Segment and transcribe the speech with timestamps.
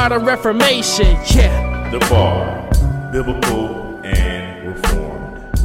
[0.00, 1.06] modern reformation.
[1.34, 1.90] Yeah.
[1.90, 2.70] The Bar,
[3.10, 5.58] Biblical and Reformed.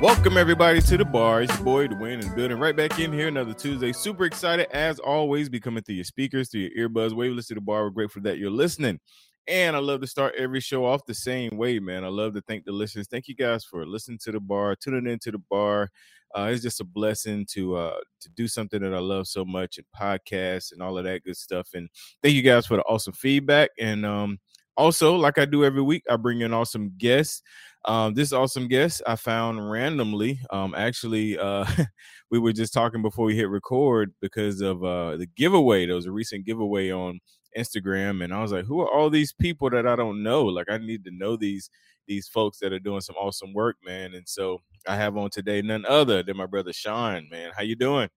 [0.00, 1.42] Welcome everybody to the bar.
[1.42, 2.58] It's your boy Dwayne the building.
[2.58, 3.92] Right back in here another Tuesday.
[3.92, 5.50] Super excited as always.
[5.50, 7.12] Be coming through your speakers, through your earbuds.
[7.12, 7.84] Waveless to the bar.
[7.84, 9.00] We're grateful that you're listening.
[9.46, 12.04] And I love to start every show off the same way, man.
[12.04, 13.06] I love to thank the listeners.
[13.06, 15.90] Thank you guys for listening to the bar, tuning into the bar.
[16.36, 19.78] Uh, it's just a blessing to uh, to do something that I love so much
[19.78, 21.68] and podcasts and all of that good stuff.
[21.74, 21.88] And
[22.22, 23.70] thank you guys for the awesome feedback.
[23.78, 24.38] And um,
[24.76, 27.42] also, like I do every week, I bring in awesome guests.
[27.86, 30.40] Um, this awesome guest I found randomly.
[30.50, 31.64] Um, actually, uh,
[32.30, 35.86] we were just talking before we hit record because of uh, the giveaway.
[35.86, 37.20] There was a recent giveaway on
[37.56, 40.44] Instagram, and I was like, "Who are all these people that I don't know?
[40.44, 41.70] Like, I need to know these
[42.10, 45.62] these folks that are doing some awesome work, man." And so I have on today
[45.62, 47.28] none other than my brother Shawn.
[47.30, 48.08] Man, how you doing?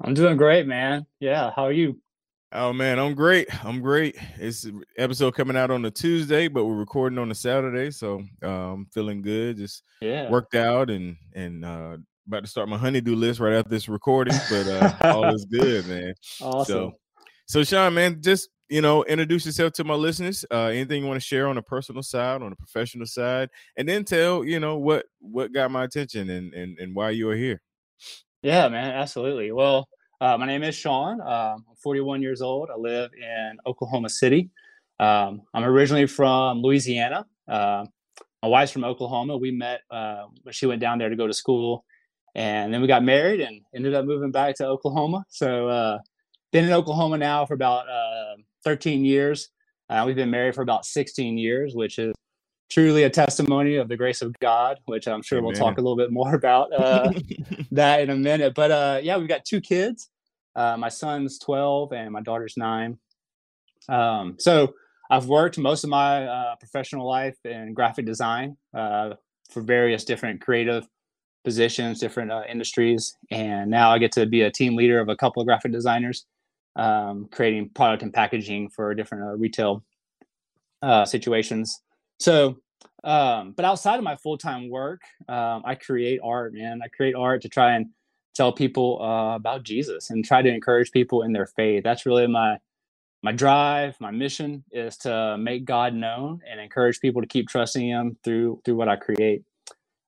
[0.00, 1.06] I'm doing great, man.
[1.20, 2.00] Yeah, how are you?
[2.52, 3.46] Oh man, I'm great.
[3.64, 4.16] I'm great.
[4.38, 8.48] It's episode coming out on a Tuesday, but we're recording on a Saturday, so I'm
[8.48, 9.58] um feeling good.
[9.58, 10.30] Just Yeah.
[10.30, 14.34] worked out and and uh about to start my honeydew list right after this recording,
[14.48, 16.14] but uh all is good, man.
[16.40, 16.64] Awesome.
[16.64, 16.92] So
[17.46, 20.44] so Shawn, man, just you know, introduce yourself to my listeners.
[20.50, 23.88] Uh anything you want to share on a personal side, on a professional side, and
[23.88, 27.36] then tell, you know, what what got my attention and and, and why you are
[27.36, 27.60] here.
[28.42, 29.50] Yeah, man, absolutely.
[29.50, 29.88] Well,
[30.20, 31.20] uh, my name is Shawn.
[31.20, 32.70] Um, I'm 41 years old.
[32.70, 34.50] I live in Oklahoma City.
[35.00, 37.26] Um, I'm originally from Louisiana.
[37.46, 37.86] Uh,
[38.42, 39.36] my wife's from Oklahoma.
[39.36, 41.84] We met uh, when she went down there to go to school,
[42.34, 45.24] and then we got married and ended up moving back to Oklahoma.
[45.28, 45.98] So, uh,
[46.52, 47.86] been in Oklahoma now for about
[48.64, 49.50] 13 years.
[49.90, 52.14] Uh, we've been married for about 16 years, which is
[52.70, 55.96] truly a testimony of the grace of God, which I'm sure we'll talk a little
[55.96, 57.12] bit more about uh,
[57.72, 58.54] that in a minute.
[58.54, 60.10] But uh, yeah, we've got two kids.
[60.54, 62.98] Uh, my son's 12 and my daughter's nine.
[63.88, 64.74] Um, so
[65.10, 69.14] I've worked most of my uh, professional life in graphic design uh,
[69.50, 70.86] for various different creative
[71.44, 73.16] positions, different uh, industries.
[73.30, 76.26] And now I get to be a team leader of a couple of graphic designers,
[76.78, 79.84] um, creating product and packaging for different uh, retail
[80.82, 81.82] uh, situations.
[82.20, 82.58] So,
[83.04, 86.80] um, but outside of my full time work, um, I create art, man.
[86.82, 87.86] I create art to try and
[88.34, 91.82] tell people uh, about Jesus and try to encourage people in their faith.
[91.84, 92.58] That's really my
[93.22, 97.86] my drive, my mission is to make God known and encourage people to keep trusting
[97.86, 99.42] Him through through what I create.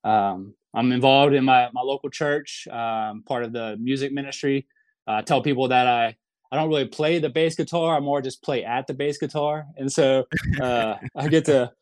[0.04, 4.66] Um, I'm involved in my my local church, um, part of the music ministry.
[5.08, 6.16] Uh, I tell people that I
[6.52, 7.96] I don't really play the bass guitar.
[7.96, 10.26] I more just play at the bass guitar, and so
[10.60, 11.72] uh, I get to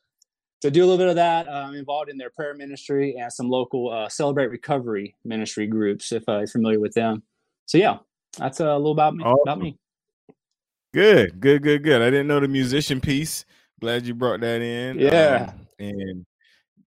[0.61, 1.49] to do a little bit of that.
[1.49, 6.13] Uh, I'm involved in their prayer ministry and some local uh, Celebrate Recovery ministry groups,
[6.13, 7.23] if uh, you're familiar with them.
[7.67, 7.99] So yeah,
[8.37, 9.25] that's uh, a little about me.
[9.25, 9.79] About me.
[10.93, 12.03] Good, good, good, good.
[12.03, 13.45] I didn't know the musician piece.
[13.81, 14.99] Glad you brought that in.
[14.99, 15.53] Yeah.
[15.53, 16.27] Um, and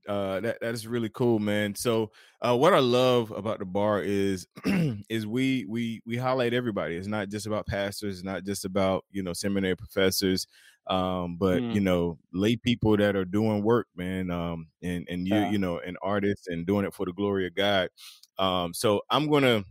[0.08, 1.76] uh that that is really cool, man.
[1.76, 2.12] So
[2.42, 4.48] uh what I love about the bar is
[5.10, 6.96] is we we we highlight everybody.
[6.96, 10.48] It's not just about pastors, it's not just about, you know, seminary professors,
[10.88, 11.70] um, but Mm.
[11.70, 14.30] you know, lay people that are doing work, man.
[14.32, 15.42] Um and and you, Yeah.
[15.42, 17.90] you know, an artist and doing it for the glory of God.
[18.38, 19.64] Um, so I'm gonna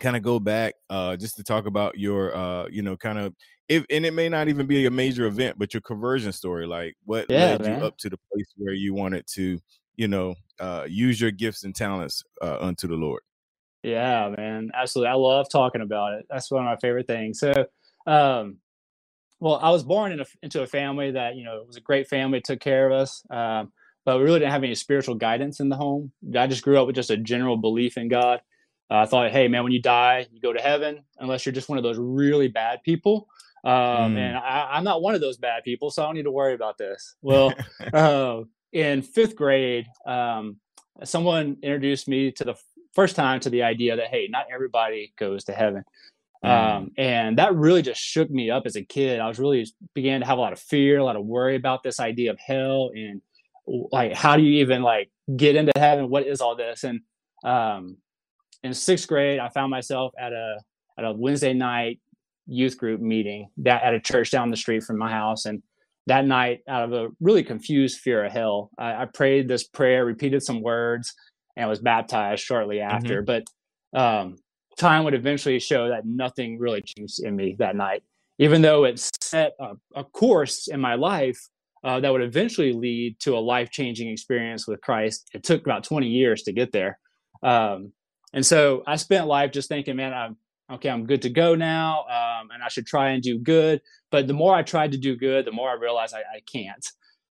[0.00, 3.34] kind of go back uh just to talk about your uh you know kind of
[3.68, 6.96] if and it may not even be a major event but your conversion story like
[7.04, 7.80] what Yeah, led man.
[7.80, 9.60] you up to the place where you wanted to
[9.96, 13.22] you know uh use your gifts and talents uh unto the lord
[13.82, 15.10] Yeah, man, absolutely.
[15.10, 16.26] I love talking about it.
[16.30, 17.40] That's one of my favorite things.
[17.40, 17.52] So,
[18.06, 18.58] um,
[19.40, 21.80] well, I was born in a, into a family that you know it was a
[21.80, 23.24] great family, took care of us.
[23.30, 23.72] Um,
[24.04, 26.12] but we really didn't have any spiritual guidance in the home.
[26.36, 28.40] I just grew up with just a general belief in God.
[28.92, 31.70] Uh, I thought, hey, man, when you die, you go to heaven, unless you're just
[31.70, 33.26] one of those really bad people.
[33.64, 34.18] Um, mm.
[34.18, 36.52] And I, am not one of those bad people, so I don't need to worry
[36.52, 37.14] about this.
[37.22, 37.54] Well,
[37.94, 38.42] uh,
[38.72, 40.58] in fifth grade, um,
[41.04, 42.54] someone introduced me to the
[42.92, 45.84] first time to the idea that, hey, not everybody goes to heaven.
[46.44, 46.50] Mm.
[46.50, 49.20] Um, and that really just shook me up as a kid.
[49.20, 51.82] I was really began to have a lot of fear, a lot of worry about
[51.82, 53.22] this idea of hell and
[53.66, 56.10] like how do you even like get into heaven?
[56.10, 56.84] What is all this?
[56.84, 57.00] And
[57.42, 57.96] um,
[58.62, 60.58] in sixth grade, I found myself at a
[60.98, 62.00] at a Wednesday night
[62.46, 65.46] youth group meeting that at a church down the street from my house.
[65.46, 65.62] And
[66.06, 70.04] that night, out of a really confused fear of hell, I, I prayed this prayer,
[70.04, 71.14] repeated some words,
[71.56, 73.22] and was baptized shortly after.
[73.22, 73.42] Mm-hmm.
[73.92, 74.36] But um,
[74.76, 78.02] time would eventually show that nothing really changed in me that night,
[78.38, 81.38] even though it set a, a course in my life
[81.84, 85.28] uh, that would eventually lead to a life changing experience with Christ.
[85.34, 86.98] It took about 20 years to get there.
[87.42, 87.92] Um,
[88.32, 90.36] and so I spent life just thinking, man, I'm
[90.74, 93.80] okay, I'm good to go now, um, and I should try and do good.
[94.10, 96.86] But the more I tried to do good, the more I realized I, I can't.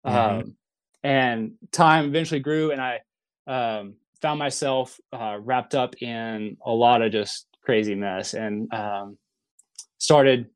[0.05, 0.39] Mm-hmm.
[0.39, 0.55] Um,
[1.03, 2.99] and time eventually grew, and I
[3.45, 9.17] um, found myself uh, wrapped up in a lot of just crazy mess, and um,
[9.99, 10.47] started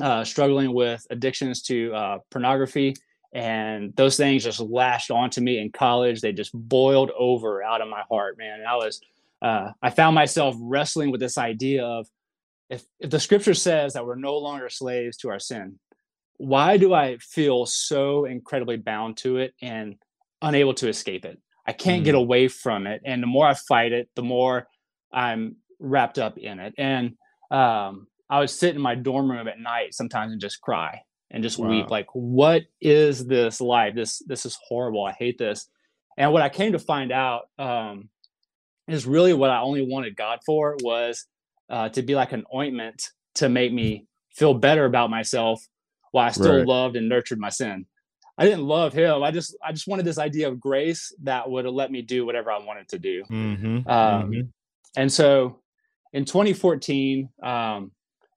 [0.00, 2.94] uh, struggling with addictions to uh, pornography.
[3.34, 6.20] And those things just lashed onto me in college.
[6.20, 8.60] They just boiled over out of my heart, man.
[8.60, 9.00] And I was
[9.42, 12.06] uh, I found myself wrestling with this idea of
[12.70, 15.78] if, if the scripture says that we're no longer slaves to our sin,
[16.38, 19.96] why do I feel so incredibly bound to it and
[20.40, 21.38] unable to escape it?
[21.66, 22.06] I can't mm.
[22.06, 23.02] get away from it.
[23.04, 24.66] And the more I fight it, the more
[25.12, 26.74] I'm wrapped up in it.
[26.78, 27.16] And
[27.50, 31.02] um, I would sit in my dorm room at night sometimes and just cry
[31.32, 31.68] and just wow.
[31.68, 35.68] weep like what is this life this this is horrible i hate this
[36.18, 38.10] and what i came to find out um,
[38.88, 41.26] is really what I only wanted God for was
[41.70, 43.02] uh, to be like an ointment
[43.36, 45.62] to make me feel better about myself
[46.10, 46.66] while I still right.
[46.66, 47.86] loved and nurtured my sin.
[48.38, 49.22] I didn't love him.
[49.22, 52.50] I just I just wanted this idea of grace that would let me do whatever
[52.50, 53.24] I wanted to do.
[53.30, 53.66] Mm-hmm.
[53.66, 54.40] Um, mm-hmm.
[54.96, 55.60] And so
[56.12, 57.92] in 2014, um,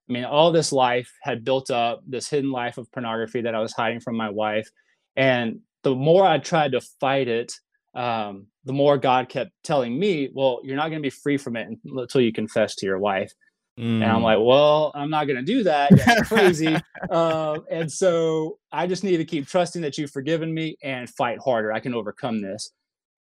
[0.08, 3.60] I mean, all this life had built up this hidden life of pornography that I
[3.60, 4.68] was hiding from my wife,
[5.16, 7.52] and the more I tried to fight it,
[7.96, 11.56] um, the more God kept telling me, well, you're not going to be free from
[11.56, 13.32] it until you confess to your wife.
[13.78, 14.02] Mm.
[14.02, 14.24] And I'm mm.
[14.24, 15.90] like, well, I'm not going to do that.
[15.90, 16.76] That's crazy.
[17.10, 21.38] uh, and so I just need to keep trusting that you've forgiven me and fight
[21.42, 21.72] harder.
[21.72, 22.70] I can overcome this.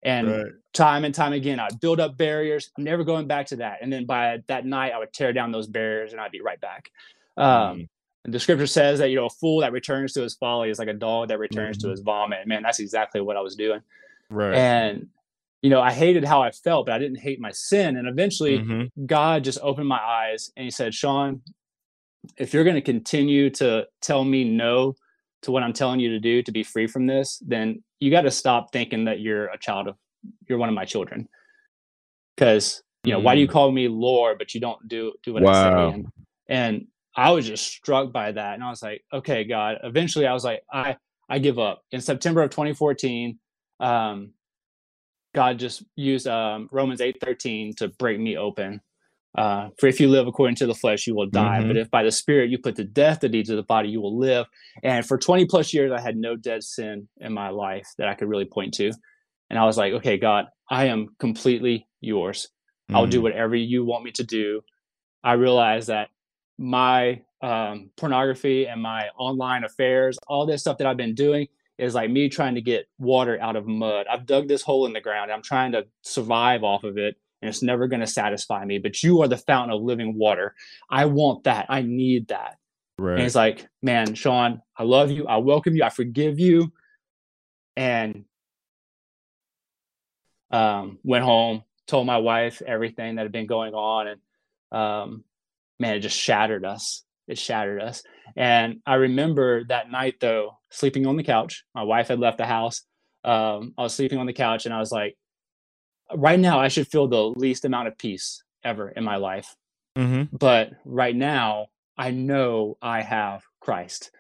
[0.04, 0.46] And right.
[0.74, 2.70] time and time again, I'd build up barriers.
[2.78, 3.80] I'm never going back to that.
[3.82, 6.62] And then by that night, I would tear down those barriers and I'd be right
[6.62, 6.92] back.
[7.38, 7.88] Um, mm.
[8.26, 10.80] And the scripture says that, you know, a fool that returns to his folly is
[10.80, 11.88] like a dog that returns mm-hmm.
[11.88, 12.48] to his vomit.
[12.48, 13.82] Man, that's exactly what I was doing.
[14.30, 14.56] Right.
[14.56, 15.08] And
[15.62, 17.98] you know, I hated how I felt, but I didn't hate my sin.
[17.98, 19.06] And eventually, mm-hmm.
[19.08, 21.42] God just opened my eyes and He said, Shawn,
[22.38, 24.96] if you're going to continue to tell me no
[25.42, 28.22] to what I'm telling you to do to be free from this, then you got
[28.22, 29.96] to stop thinking that you're a child of,
[30.48, 31.28] you're one of my children.
[32.36, 33.24] Because, you know, mm.
[33.24, 33.52] why do you mm.
[33.52, 35.52] call me Lord, but you don't do, do what wow.
[35.52, 35.96] I say?
[35.96, 36.08] And,
[36.48, 38.54] and I was just struck by that.
[38.56, 40.98] And I was like, okay, God, eventually I was like, I,
[41.30, 41.82] I give up.
[41.92, 43.40] In September of 2014,
[43.80, 44.32] um,
[45.34, 48.82] God just used um, Romans eight thirteen to break me open.
[49.38, 51.60] Uh, for if you live according to the flesh, you will die.
[51.60, 51.68] Mm-hmm.
[51.68, 54.00] But if by the Spirit you put to death the deeds of the body, you
[54.00, 54.46] will live.
[54.82, 58.14] And for 20 plus years, I had no dead sin in my life that I
[58.14, 58.94] could really point to.
[59.50, 62.48] And I was like, okay, God, I am completely yours.
[62.90, 62.96] Mm-hmm.
[62.96, 63.24] I'll do mm.
[63.24, 64.62] whatever you want me to do.
[65.22, 66.10] I realized that
[66.58, 71.94] my um, pornography and my online affairs, all this stuff that I've been doing, is
[71.94, 74.08] like me trying to get water out of mud.
[74.10, 75.32] I've dug this hole in the ground.
[75.32, 78.78] I'm trying to survive off of it, and it's never going to satisfy me.
[78.78, 80.56] But you are the fountain of living water.
[80.90, 81.66] I want that.
[81.70, 82.58] I need that.
[82.98, 83.16] Right.
[83.16, 85.28] And it's like, man, Shawn, I love you.
[85.28, 85.84] I welcome you.
[85.84, 86.72] I forgive you.
[87.76, 88.24] And
[90.52, 94.22] um, went home, told my wife everything that had been going on, and
[94.72, 95.24] um,
[95.80, 97.04] man, it just shattered us.
[97.28, 98.04] It shattered us.
[98.36, 101.64] And I remember that night though, sleeping on the couch.
[101.74, 102.82] My wife had left the house.
[103.24, 105.16] Um, I was sleeping on the couch and I was like,
[106.14, 109.56] right now I should feel the least amount of peace ever in my life.
[109.98, 110.36] Mm-hmm.
[110.36, 111.68] But right now
[111.98, 114.12] I know I have Christ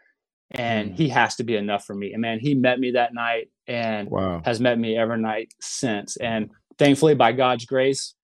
[0.52, 0.98] and mm.
[0.98, 2.14] he has to be enough for me.
[2.14, 4.42] And man, he met me that night and wow.
[4.46, 6.18] has met me every night since.
[6.18, 8.16] And thankfully, by God's grace,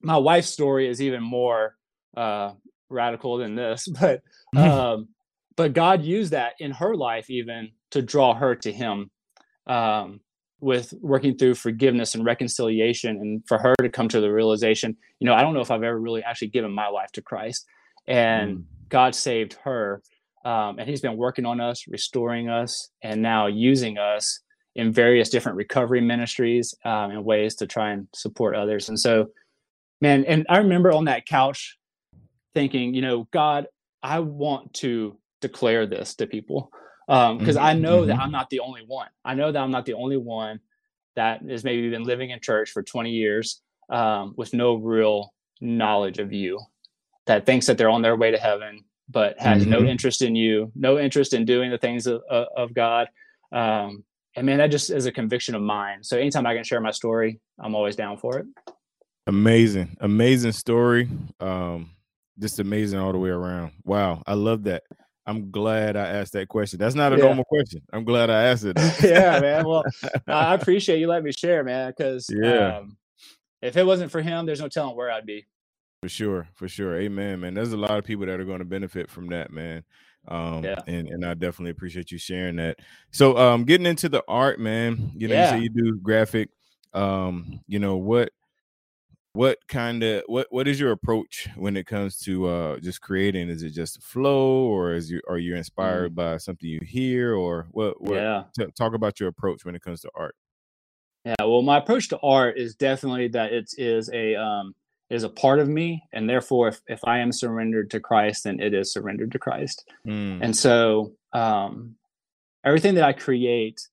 [0.00, 1.74] my wife's story is even more
[2.16, 2.52] uh,
[2.88, 4.22] radical than this, but
[4.56, 5.08] um,
[5.56, 9.10] but God used that in her life even to draw her to Him.
[9.66, 10.20] Um,
[10.60, 15.26] with working through forgiveness and reconciliation and for her to come to the realization you
[15.26, 17.66] know i don't know if i've ever really actually given my life to christ
[18.06, 18.64] and mm.
[18.88, 20.02] god saved her
[20.44, 24.40] um, and he's been working on us restoring us and now using us
[24.74, 29.26] in various different recovery ministries um, and ways to try and support others and so
[30.00, 31.76] man and i remember on that couch
[32.54, 33.66] thinking you know god
[34.02, 36.70] i want to declare this to people
[37.06, 38.08] because um, I know mm-hmm.
[38.08, 39.08] that I'm not the only one.
[39.24, 40.60] I know that I'm not the only one
[41.14, 46.18] that has maybe been living in church for 20 years um, with no real knowledge
[46.18, 46.60] of you,
[47.26, 49.70] that thinks that they're on their way to heaven, but has mm-hmm.
[49.70, 53.08] no interest in you, no interest in doing the things of, of God.
[53.52, 54.04] Um,
[54.36, 56.04] and man, that just is a conviction of mine.
[56.04, 58.46] So anytime I can share my story, I'm always down for it.
[59.26, 61.08] Amazing, amazing story.
[61.40, 61.90] Um,
[62.38, 63.72] just amazing all the way around.
[63.84, 64.82] Wow, I love that.
[65.26, 66.78] I'm glad I asked that question.
[66.78, 67.24] That's not a yeah.
[67.24, 67.82] normal question.
[67.92, 68.78] I'm glad I asked it.
[69.02, 69.66] yeah, man.
[69.66, 69.84] Well,
[70.28, 71.90] I appreciate you letting me share, man.
[71.90, 72.96] Because yeah, um,
[73.60, 75.46] if it wasn't for him, there's no telling where I'd be.
[76.02, 77.00] For sure, for sure.
[77.00, 77.54] Amen, man.
[77.54, 79.82] There's a lot of people that are going to benefit from that, man.
[80.28, 80.80] Um, yeah.
[80.86, 82.78] and, and I definitely appreciate you sharing that.
[83.10, 85.12] So, um, getting into the art, man.
[85.16, 85.54] You know, yeah.
[85.54, 86.50] you say you do graphic.
[86.92, 88.30] Um, you know what
[89.36, 93.50] what kind of what what is your approach when it comes to uh just creating
[93.50, 96.14] is it just a flow or is you are you inspired mm.
[96.14, 99.82] by something you hear or what, what yeah t- talk about your approach when it
[99.82, 100.34] comes to art
[101.26, 104.74] yeah well my approach to art is definitely that it is a um
[105.10, 108.58] is a part of me and therefore if, if i am surrendered to christ then
[108.58, 110.38] it is surrendered to christ mm.
[110.40, 111.94] and so um
[112.64, 113.86] everything that i create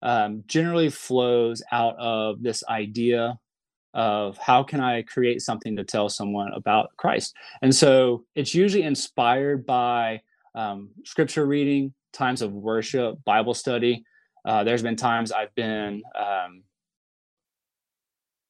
[0.00, 3.40] um, generally flows out of this idea
[3.98, 7.34] of how can I create something to tell someone about Christ.
[7.62, 10.20] And so it's usually inspired by
[10.54, 14.04] um, scripture reading, times of worship, Bible study.
[14.46, 16.62] Uh, there's been times I've been, um,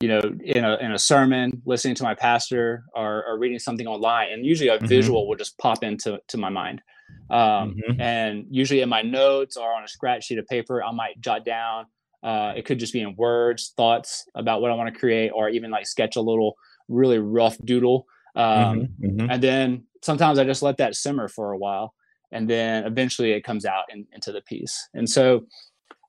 [0.00, 3.86] you know, in a in a sermon, listening to my pastor, or, or reading something
[3.86, 4.86] online, and usually a mm-hmm.
[4.86, 6.82] visual will just pop into to my mind.
[7.30, 7.38] Um,
[7.74, 7.98] mm-hmm.
[7.98, 11.46] And usually in my notes or on a scratch sheet of paper, I might jot
[11.46, 11.86] down
[12.22, 15.48] uh, it could just be in words, thoughts about what I want to create, or
[15.48, 16.56] even like sketch a little
[16.88, 18.06] really rough doodle.
[18.34, 19.30] Um, mm-hmm, mm-hmm.
[19.30, 21.94] And then sometimes I just let that simmer for a while,
[22.32, 24.88] and then eventually it comes out in, into the piece.
[24.94, 25.46] And so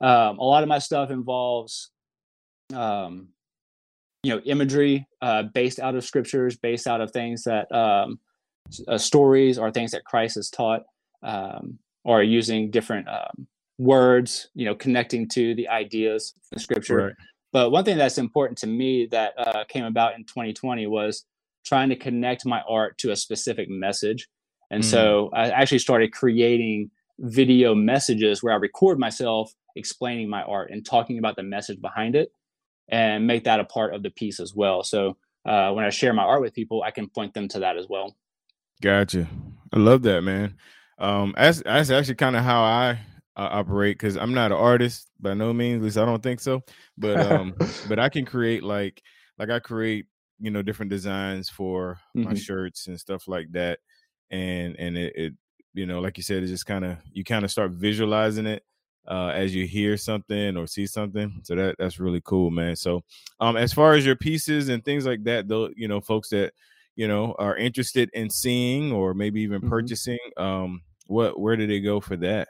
[0.01, 1.92] um, a lot of my stuff involves,
[2.74, 3.30] um,
[4.24, 8.20] you know, imagery uh, based out of scriptures, based out of things that um,
[8.88, 10.84] uh, stories or things that Christ has taught,
[11.24, 13.48] um, or using different um,
[13.79, 16.98] words, you know, connecting to the ideas in scripture.
[16.98, 17.13] Right.
[17.51, 21.25] But one thing that's important to me that uh, came about in 2020 was
[21.65, 24.27] trying to connect my art to a specific message.
[24.69, 24.86] And mm.
[24.86, 30.86] so I actually started creating video messages where I record myself explaining my art and
[30.86, 32.31] talking about the message behind it
[32.89, 34.83] and make that a part of the piece as well.
[34.83, 35.17] So
[35.48, 37.88] uh, when I share my art with people, I can point them to that as
[37.89, 38.15] well.
[38.81, 39.27] Gotcha.
[39.74, 40.55] I love that, man.
[40.98, 43.00] Um, that's, that's actually kind of how I
[43.39, 45.77] uh, operate because I'm not an artist by no means.
[45.77, 46.62] At least I don't think so.
[46.98, 47.55] But um,
[47.88, 49.01] but I can create like
[49.38, 50.08] like I create
[50.39, 52.29] you know different designs for mm-hmm.
[52.29, 53.79] my shirts and stuff like that.
[54.29, 55.34] And and it, it
[55.74, 58.62] you know like you said, it just kind of you kind of start visualizing it
[59.08, 61.39] uh, as you hear something or see something.
[61.43, 62.75] So that that's really cool, man.
[62.75, 63.05] So
[63.39, 66.51] um, as far as your pieces and things like that, though, you know, folks that
[66.98, 69.69] you know are interested in seeing or maybe even mm-hmm.
[69.69, 72.50] purchasing, um, what where do they go for that?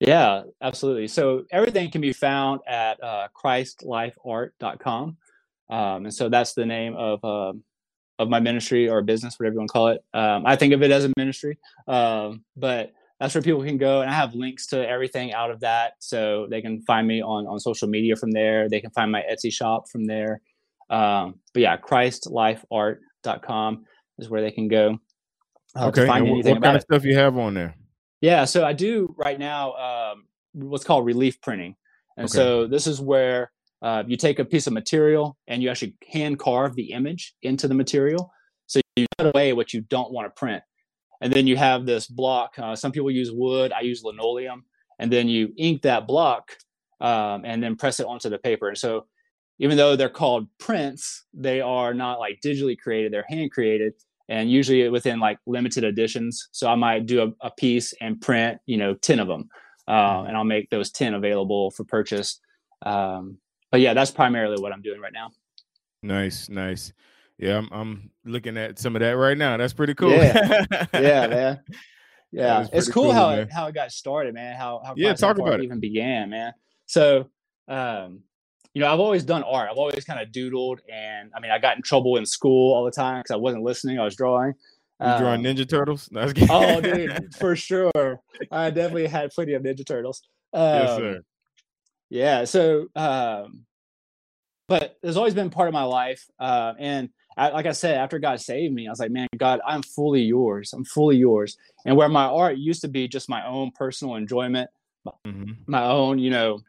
[0.00, 1.08] Yeah, absolutely.
[1.08, 5.16] So everything can be found at uh, ChristLifeArt.com.
[5.70, 7.52] Um, and so that's the name of uh,
[8.18, 10.04] of my ministry or business, whatever you want to call it.
[10.14, 14.00] Um, I think of it as a ministry, um, but that's where people can go.
[14.00, 17.46] And I have links to everything out of that, so they can find me on
[17.46, 18.66] on social media from there.
[18.68, 20.40] They can find my Etsy shop from there.
[20.90, 23.84] Um, but yeah, ChristLifeArt.com
[24.18, 24.98] is where they can go.
[25.76, 26.06] Uh, okay.
[26.06, 27.74] what, what kind of stuff you have on there?
[28.20, 31.76] Yeah, so I do right now um, what's called relief printing,
[32.16, 32.32] and okay.
[32.32, 36.38] so this is where uh, you take a piece of material and you actually hand
[36.38, 38.32] carve the image into the material.
[38.66, 40.62] So you cut away what you don't want to print,
[41.20, 42.58] and then you have this block.
[42.58, 43.72] Uh, some people use wood.
[43.72, 44.64] I use linoleum,
[44.98, 46.50] and then you ink that block
[47.00, 48.68] um, and then press it onto the paper.
[48.68, 49.06] And so
[49.60, 53.94] even though they're called prints, they are not like digitally created; they're hand created
[54.28, 56.48] and usually within like limited editions.
[56.52, 59.48] So I might do a, a piece and print, you know, 10 of them.
[59.86, 62.40] Uh, and I'll make those 10 available for purchase.
[62.84, 63.38] Um,
[63.70, 65.30] but yeah, that's primarily what I'm doing right now.
[66.02, 66.92] Nice, nice.
[67.38, 69.56] Yeah, I'm, I'm looking at some of that right now.
[69.56, 70.10] That's pretty cool.
[70.10, 71.60] Yeah, yeah, man.
[72.30, 73.38] Yeah, it's cool, cool how man.
[73.40, 74.56] it, how it got started, man.
[74.56, 75.64] How how yeah, talk about it.
[75.64, 76.52] even began, man.
[76.86, 77.30] So,
[77.68, 78.22] um,
[78.74, 79.68] you know, I've always done art.
[79.70, 82.84] I've always kind of doodled, and I mean, I got in trouble in school all
[82.84, 83.98] the time because I wasn't listening.
[83.98, 84.54] I was drawing.
[85.00, 86.08] You drawing Um, Ninja Turtles?
[86.10, 88.20] No, oh, dude, for sure.
[88.50, 90.22] I definitely had plenty of Ninja Turtles.
[90.52, 91.20] Um, yes, sir.
[92.10, 92.44] Yeah.
[92.44, 93.64] So, um,
[94.66, 96.26] but there's always been part of my life.
[96.38, 99.60] Uh, and I, like I said, after God saved me, I was like, man, God,
[99.66, 100.72] I'm fully yours.
[100.72, 101.56] I'm fully yours.
[101.86, 104.68] And where my art used to be just my own personal enjoyment,
[105.24, 106.60] hmm my own, you know,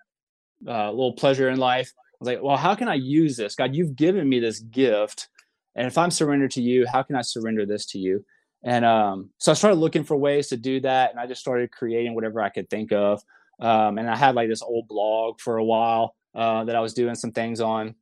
[0.68, 1.94] uh, little pleasure in life.
[1.98, 3.56] I was like, well, how can I use this?
[3.56, 5.30] God, you've given me this gift.
[5.76, 8.26] And if I'm surrendered to you, how can I surrender this to you?
[8.64, 11.12] And um, so I started looking for ways to do that.
[11.12, 13.24] And I just started creating whatever I could think of.
[13.62, 16.94] Um, and I had like this old blog for a while uh, that I was
[16.94, 17.96] doing some things on.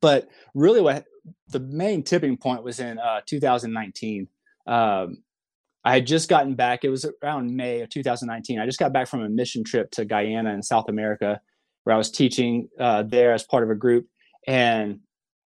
[0.00, 1.04] But really, what
[1.48, 4.28] the main tipping point was in uh, 2019.
[4.66, 5.18] Um,
[5.84, 8.60] I had just gotten back, it was around May of 2019.
[8.60, 11.40] I just got back from a mission trip to Guyana in South America
[11.84, 14.06] where I was teaching uh, there as part of a group.
[14.46, 15.00] And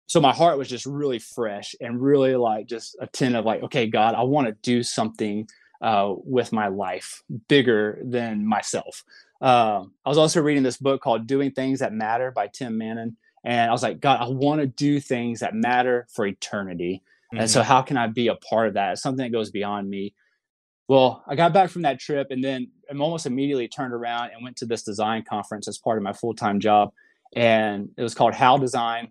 [0.08, 4.16] so my heart was just really fresh and really like just attentive, like, okay, God,
[4.16, 5.48] I want to do something
[5.82, 9.04] uh, with my life bigger than myself.
[9.42, 13.18] Um, I was also reading this book called Doing Things That Matter by Tim Mannon.
[13.44, 17.04] And I was like, God, I want to do things that matter for eternity.
[17.38, 18.94] And so, how can I be a part of that?
[18.94, 20.14] It's something that goes beyond me.
[20.88, 24.58] Well, I got back from that trip and then almost immediately turned around and went
[24.58, 26.92] to this design conference as part of my full time job.
[27.36, 29.10] And it was called How Design.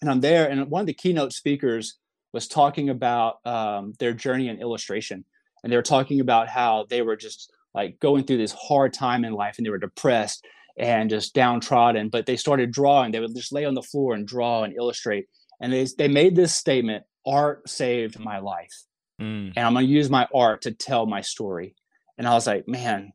[0.00, 1.98] And I'm there, and one of the keynote speakers
[2.32, 5.24] was talking about um, their journey in illustration.
[5.62, 9.24] And they were talking about how they were just like going through this hard time
[9.24, 10.46] in life and they were depressed
[10.78, 12.10] and just downtrodden.
[12.10, 13.12] But they started drawing.
[13.12, 15.28] They would just lay on the floor and draw and illustrate.
[15.60, 18.86] And they, they made this statement art saved my life
[19.20, 19.52] Mm.
[19.56, 21.74] and I'm going to use my art to tell my story.
[22.18, 23.12] And I was like, man,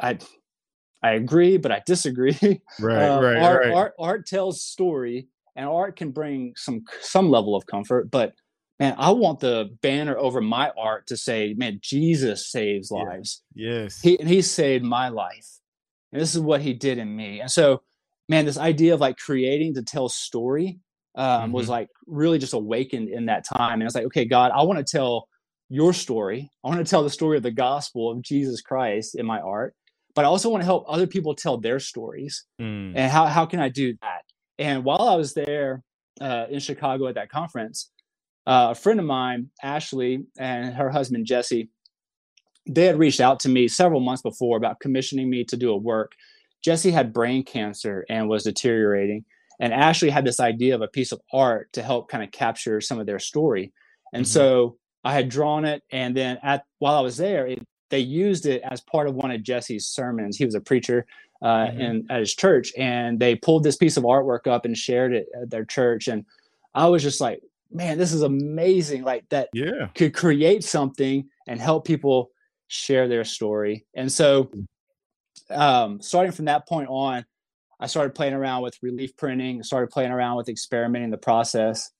[0.00, 0.18] I
[1.02, 2.36] I agree, but I disagree.
[2.80, 3.72] Right, Uh, right, art, right.
[3.74, 8.10] art art tells story, and art can bring some some level of comfort.
[8.10, 8.34] But
[8.78, 13.42] man, I want the banner over my art to say, man, Jesus saves lives.
[13.54, 14.00] Yes.
[14.00, 15.46] He and he saved my life,
[16.12, 17.40] and this is what he did in me.
[17.40, 17.82] And so,
[18.28, 20.78] man, this idea of like creating to tell story
[21.16, 21.70] um, was Mhm.
[21.70, 23.80] like really just awakened in that time.
[23.80, 25.28] And it's like, okay, God, I want to tell
[25.70, 26.50] your story.
[26.64, 29.74] I want to tell the story of the gospel of Jesus Christ in my art,
[30.14, 32.44] but I also want to help other people tell their stories.
[32.60, 32.92] Mm.
[32.96, 34.22] And how how can I do that?
[34.58, 35.82] And while I was there
[36.20, 37.90] uh, in Chicago at that conference,
[38.46, 41.70] uh, a friend of mine, Ashley, and her husband Jesse,
[42.68, 45.76] they had reached out to me several months before about commissioning me to do a
[45.76, 46.12] work.
[46.62, 49.24] Jesse had brain cancer and was deteriorating,
[49.60, 52.80] and Ashley had this idea of a piece of art to help kind of capture
[52.80, 53.72] some of their story.
[54.12, 54.28] And Mhm.
[54.28, 58.46] so I had drawn it, and then at while I was there, it, they used
[58.46, 60.36] it as part of one of Jesse's sermons.
[60.36, 61.06] He was a preacher
[61.42, 61.80] uh, Mhm.
[61.80, 65.26] in at his church, and they pulled this piece of artwork up and shared it
[65.40, 66.06] at their church.
[66.06, 66.26] And
[66.74, 67.40] I was just like,
[67.72, 69.04] man, this is amazing!
[69.04, 69.88] Like that Yeah.
[69.94, 72.30] could create something and help people
[72.68, 73.86] share their story.
[73.94, 74.50] And so,
[75.48, 77.24] um, starting from that point on,
[77.80, 81.90] I started playing around with relief printing, started playing around with experimenting the process.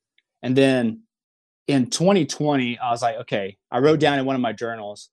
[0.43, 1.05] And then
[1.71, 5.11] in 2020, I was like, okay, I wrote down in one of my journals,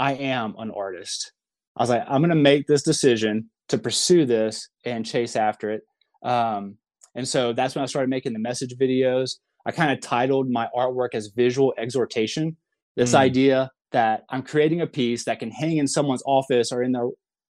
[0.00, 1.32] I am an artist.
[1.76, 5.70] I was like, I'm going to make this decision to pursue this and chase after
[5.70, 5.82] it.
[6.24, 6.76] Um,
[7.14, 9.36] and so that's when I started making the message videos.
[9.64, 12.56] I kind of titled my artwork as visual exhortation.
[12.96, 13.18] This Mm.
[13.18, 17.08] idea that I'm creating a piece that can hang in someone's office or in their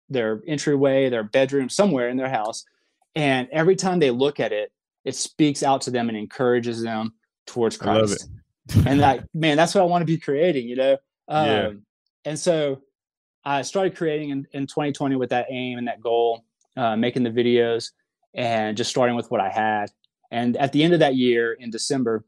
[0.09, 2.65] their entryway, their bedroom, somewhere in their house,
[3.15, 4.71] and every time they look at it,
[5.07, 7.15] it speaks out to them and encourages them
[7.47, 8.29] towards Christ.
[8.87, 10.97] And like, man, that's what I want to be creating, you know.
[11.29, 11.71] Um, Yeah.
[12.25, 12.83] And so
[13.45, 16.45] I started creating in, in 2020 with that aim and that goal,
[16.77, 17.91] uh, making the videos
[18.35, 19.91] and just starting with what I had.
[20.31, 22.25] And at the end of that year in December,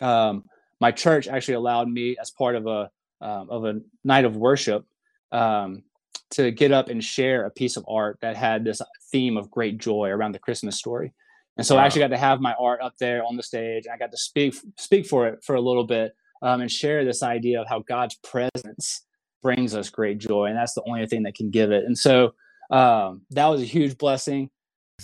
[0.00, 0.44] um,
[0.80, 2.90] my church actually allowed me as part of a
[3.22, 4.86] um, of a night of worship
[5.30, 5.82] um,
[6.30, 9.76] to get up and share a piece of art that had this theme of great
[9.76, 11.12] joy around the Christmas story.
[11.56, 13.84] And so I actually got to have my art up there on the stage.
[13.86, 17.04] And I got to speak speak for it for a little bit um, and share
[17.04, 19.04] this idea of how God's presence
[19.42, 21.84] brings us great joy, and that's the only thing that can give it.
[21.84, 22.34] And so
[22.70, 24.50] um, that was a huge blessing.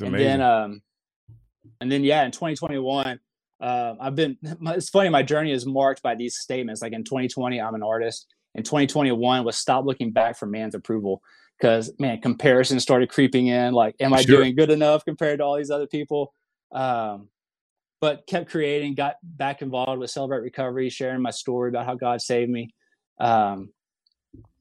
[0.01, 0.83] And then um
[1.81, 3.19] and then yeah in 2021
[3.61, 6.83] uh, i've been it's funny my journey is marked by these statements.
[6.83, 8.27] Like in 2020 i'm an artist.
[8.55, 11.21] In 2021 was stop looking back for man's approval
[11.59, 14.39] because man comparison started creeping in like am i Sure.
[14.39, 16.33] doing good enough compared to all these other people
[16.73, 17.29] um
[18.01, 22.21] but kept creating got back involved with celebrate recovery sharing my story about how god
[22.21, 22.75] saved me
[23.21, 23.71] um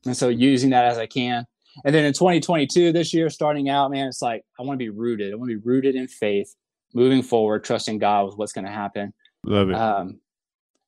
[0.05, 1.45] and so using that as i can
[1.83, 4.89] And then in 2022, this year, starting out, man, it's like I want to be
[4.89, 5.33] rooted.
[5.33, 6.55] I want to be rooted in faith,
[6.93, 9.13] moving forward, trusting God with what's going to happen.
[9.43, 9.75] Love it.
[9.75, 10.21] Um,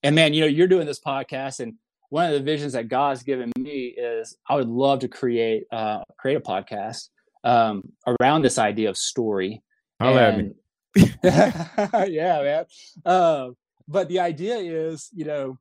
[0.02, 1.74] and man, you know, you're doing this podcast, and
[2.10, 6.04] one of the visions that God's given me is I would love to create uh,
[6.18, 7.10] create a podcast
[7.44, 7.84] um,
[8.22, 9.64] around this idea of story.
[10.00, 10.52] Holla at me.
[11.24, 12.66] yeah, man.
[13.06, 13.50] Uh,
[13.88, 15.58] but the idea is, you know,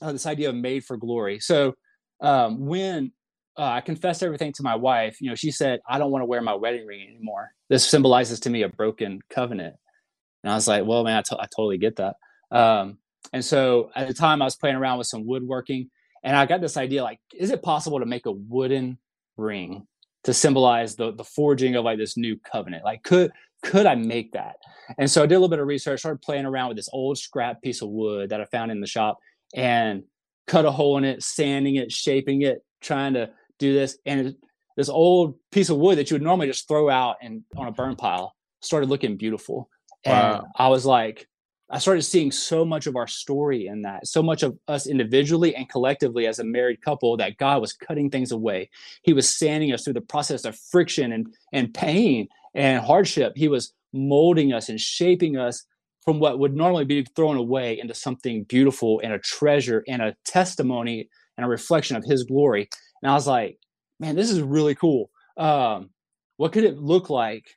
[0.00, 1.40] uh, this idea of made for glory.
[1.40, 1.74] So
[2.20, 3.12] um, when
[3.58, 6.26] uh, I confessed everything to my wife, you know, she said, I don't want to
[6.26, 7.50] wear my wedding ring anymore.
[7.68, 9.76] This symbolizes to me a broken covenant.
[10.44, 12.16] And I was like, well, man, I, to- I totally get that.
[12.50, 12.98] Um,
[13.32, 15.90] and so at the time, I was playing around with some woodworking,
[16.22, 18.98] and I got this idea like, is it possible to make a wooden
[19.36, 19.86] ring
[20.24, 22.84] to symbolize the the forging of like this new covenant?
[22.84, 24.56] Like, could could I make that?
[24.98, 27.18] And so I did a little bit of research, started playing around with this old
[27.18, 29.18] scrap piece of wood that I found in the shop,
[29.54, 30.04] and
[30.46, 33.98] cut a hole in it, sanding it, shaping it, trying to do this.
[34.06, 34.36] And it,
[34.76, 37.72] this old piece of wood that you would normally just throw out and on a
[37.72, 39.68] burn pile started looking beautiful.
[40.04, 40.46] And Wow.
[40.54, 41.26] I was like,
[41.68, 45.54] I started seeing so much of our story in that, so much of us individually
[45.56, 48.70] and collectively as a married couple that God was cutting things away.
[49.02, 53.32] He was sanding us through the process of friction and, and pain and hardship.
[53.34, 55.64] He was molding us and shaping us
[56.04, 60.14] from what would normally be thrown away into something beautiful and a treasure and a
[60.24, 62.68] testimony and a reflection of his glory.
[63.02, 63.58] And I was like,
[63.98, 65.10] man, this is really cool.
[65.36, 65.90] Um,
[66.36, 67.56] what could it look like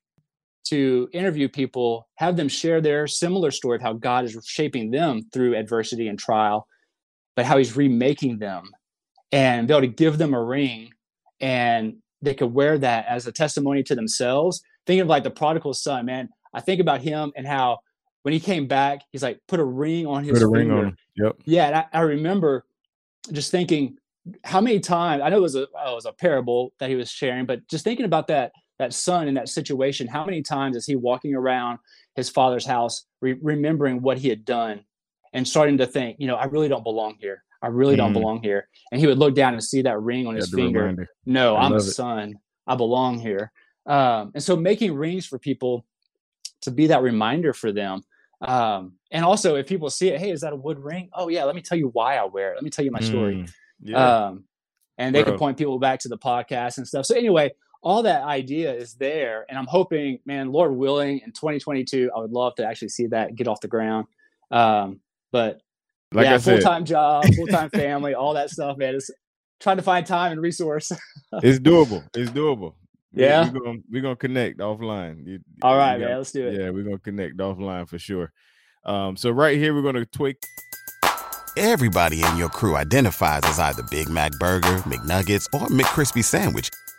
[0.70, 5.22] to interview people, have them share their similar story of how God is shaping them
[5.34, 6.68] through adversity and trial,
[7.36, 8.64] but how he's remaking them
[9.32, 10.92] and be able to give them a ring
[11.40, 14.62] and they could wear that as a testimony to themselves.
[14.86, 17.80] Thinking of like the prodigal son, man, I think about him and how
[18.24, 20.96] when he came back, he's like, put a ring on his Put a ring on.
[21.16, 21.38] Yep.
[21.46, 22.66] Yeah, and I, I remember
[23.32, 23.98] just thinking
[24.44, 26.96] how many times I know it was a oh, it was a parable that he
[26.96, 30.76] was sharing, but just thinking about that that son in that situation, how many times
[30.76, 31.78] is he walking around
[32.16, 34.82] his father's house, re- remembering what he had done,
[35.34, 37.44] and starting to think, you know, I really don't belong here.
[37.62, 38.14] I really don't Mm.
[38.22, 38.70] belong here.
[38.92, 40.80] And he would look down and see that ring on his finger.
[40.80, 41.10] reminder.
[41.26, 41.92] No, I I'm a love it.
[41.92, 42.40] son.
[42.66, 43.52] I belong here.
[43.86, 45.86] Um, and so making rings for people
[46.62, 48.04] to be that reminder for them.
[48.42, 51.10] Um, and also if people see it, hey, is that a wood ring?
[51.14, 52.56] Oh yeah, let me tell you why I wear it.
[52.56, 53.36] Let me tell you my story.
[53.36, 54.26] Mm, Yeah.
[54.28, 54.46] Um,
[54.98, 55.34] and they Bro.
[55.34, 57.06] can point people back to the podcast and stuff.
[57.06, 62.12] So anyway, all that idea is there, and I'm hoping, man, Lord willing, in 2022,
[62.16, 64.08] I would love to actually see that get off the ground.
[64.52, 65.00] Um,
[65.32, 65.62] but
[66.12, 68.96] like yeah, I full said, time job, full time family, all that stuff, man.
[68.96, 69.10] It's
[69.60, 70.92] trying to find time and resource.
[71.34, 72.04] it's doable.
[72.16, 72.74] It's doable.
[73.14, 73.50] Yeah?
[73.50, 75.26] We're gonna we're gonna connect offline.
[75.26, 76.60] You- all you right, man, let's do it.
[76.60, 78.32] Yeah, we're gonna connect offline for sure.
[78.86, 80.38] Um, so right here we're gonna tweak
[81.58, 86.70] Everybody in your crew identifies as either Big Mac Burger, McNuggets, or McCrispy Sandwich.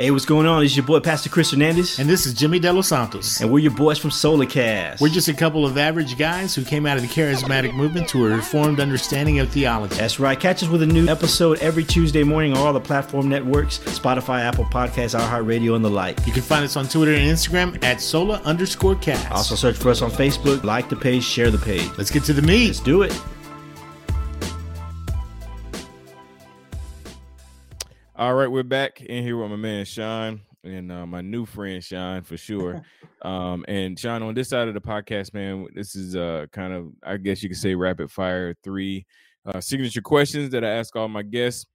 [0.00, 0.62] Hey, what's going on?
[0.62, 3.40] It's your boy Pastor Chris Hernandez, And this is Jimmy De Los Santos.
[3.40, 5.00] and we're your boys from Solacast.
[5.00, 8.24] We're just a couple of average guys who came out of the charismatic movement to
[8.28, 9.96] a reformed understanding of theology.
[9.96, 10.38] That's right.
[10.38, 14.42] Catch us with a new episode every Tuesday morning on all the platform networks Spotify,
[14.42, 16.24] Apple Podcasts, iHeartRadio, and the like.
[16.28, 19.32] You can find us on Twitter and Instagram at Sola underscore cast.
[19.32, 21.90] Also, search for us on Facebook, like the page, share the page.
[21.98, 22.68] Let's get to the meat.
[22.68, 23.20] Let's do it.
[28.18, 31.84] All right, we're back in here with my man Shawn and uh, my new friend
[31.84, 32.82] Shawn for sure.
[33.22, 36.88] um, and Shawn, on this side of the podcast, man, this is uh kind of
[37.04, 39.06] I guess you could say rapid fire three
[39.46, 41.66] uh, signature questions that I ask all my guests.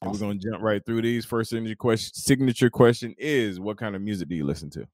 [0.00, 1.26] And we're gonna jump right through these.
[1.26, 4.88] First signature question signature question is what kind of music do you listen to?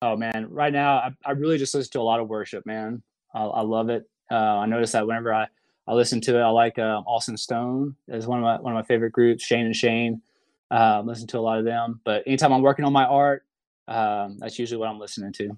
[0.00, 3.02] Oh man, right now I, I really just listen to a lot of worship, man.
[3.34, 4.04] I, I love it.
[4.30, 5.48] Uh, I notice that whenever I,
[5.86, 8.76] I listen to it, I like um, Austin Stone is one of my one of
[8.76, 9.44] my favorite groups.
[9.44, 10.22] Shane and Shane,
[10.70, 12.00] um, listen to a lot of them.
[12.04, 13.44] But anytime I'm working on my art,
[13.88, 15.48] um, that's usually what I'm listening to.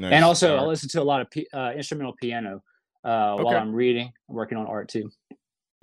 [0.00, 0.12] Nice.
[0.12, 2.62] And also, All I listen to a lot of p- uh, instrumental piano
[3.04, 4.12] uh, while I'm reading.
[4.28, 5.10] I'm working on art too.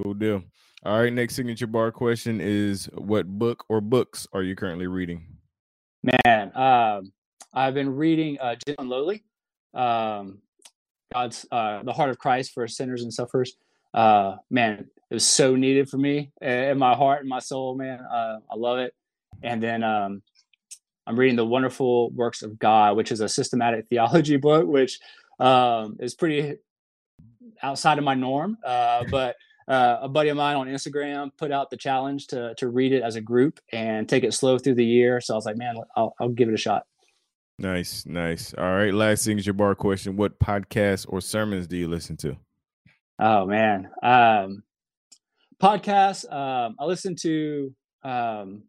[0.01, 0.43] cool deal.
[0.85, 5.25] All right, next signature bar question is what book or books are you currently reading?
[6.03, 7.11] Man, um,
[7.53, 9.23] I've been reading uh, Gentle and Lowly,
[9.73, 10.39] um,
[11.15, 13.55] God's uh, the Heart of Christ for sinners and sufferers.
[13.93, 17.73] Uh, man, it was so needed for me in my heart and my soul.
[17.75, 18.93] Man, uh, I love it.
[19.41, 20.21] And then um,
[21.07, 24.99] I'm reading the Wonderful Works of God, which is a systematic theology book, which
[25.39, 26.57] um, is pretty
[27.63, 28.57] outside of my norm.
[28.65, 29.37] Uh, but
[29.69, 33.03] uh, a buddy of mine on Instagram put out the challenge to to read it
[33.03, 35.21] as a group and take it slow through the year.
[35.21, 36.85] So I was like, man, I'll, I'll give it a shot.
[37.57, 38.53] Nice, nice.
[38.53, 38.93] All right.
[38.93, 40.17] Last thing is your bar question.
[40.17, 42.35] What podcasts or sermons do you listen to?
[43.17, 44.63] Oh man, um,
[45.61, 46.31] podcasts.
[46.31, 48.63] Um, I listen to um,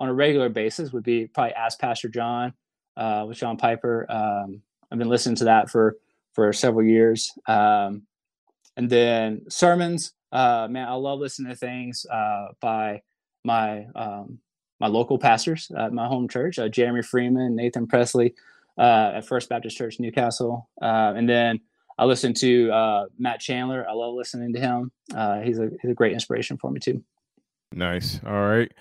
[0.00, 2.54] on a regular basis would be probably Ask Pastor John
[2.96, 4.04] uh, with John Piper.
[4.08, 5.96] Um, I've been listening to that for
[6.34, 7.32] for several years.
[7.46, 8.02] Um,
[8.76, 10.12] and then sermons.
[10.30, 13.02] Uh, man, I love listening to things uh, by
[13.44, 14.38] my um,
[14.80, 18.34] my local pastors at my home church, uh, Jeremy Freeman, Nathan Presley
[18.78, 21.60] uh, at First Baptist Church Newcastle, uh, and then
[21.98, 23.84] I listen to Matt Chandler.
[23.88, 24.92] I love listening to him.
[25.44, 27.02] he's a he's a great inspiration for me too.
[27.72, 28.20] Nice.
[28.24, 28.72] All right.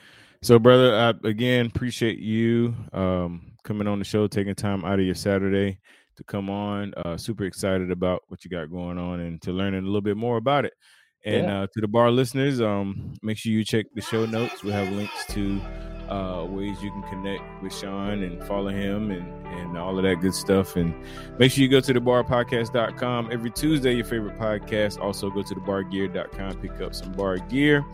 [0.44, 5.06] So, brother, I again appreciate you um, coming on the show, taking time out of
[5.06, 5.80] your Saturday
[6.16, 6.94] to come on.
[6.96, 10.18] Uh, super excited about what you got going on and to learn a little bit
[10.18, 10.74] more about it.
[11.28, 11.62] And yeah.
[11.64, 14.64] uh, to the bar listeners, um, make sure you check the show notes.
[14.64, 15.60] We have links to
[16.10, 20.22] uh, ways you can connect with Shawn and follow him and, and all of that
[20.22, 20.78] good stuff.
[20.78, 20.96] And
[21.38, 25.02] make sure you go to the barpodcast.com every Tuesday, your favorite podcast.
[25.02, 27.86] Also go to the bargear.com, pick up some bar gear.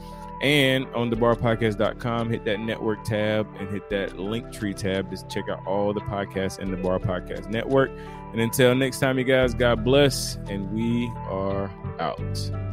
[0.43, 5.27] And on the barpodcast.com, hit that network tab and hit that link tree tab to
[5.27, 7.89] check out all the podcasts in the Bar Podcast Network.
[8.33, 12.72] And until next time, you guys, God bless, and we are out.